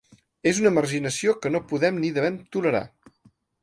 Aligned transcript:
És 0.51 0.61
una 0.61 0.71
marginació 0.77 1.37
que 1.45 1.53
no 1.53 1.63
podem 1.69 2.03
ni 2.07 2.13
devem 2.19 2.43
tolerar. 2.57 2.87